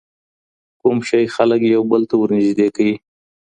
کوم 0.81 0.97
شی 1.07 1.23
خلګ 1.35 1.61
یو 1.73 1.83
بل 1.91 2.01
ته 2.09 2.15
ور 2.19 2.29
نږدې 2.37 2.67
کوي؟ 2.75 2.95